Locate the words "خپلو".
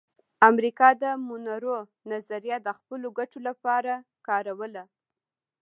2.79-3.07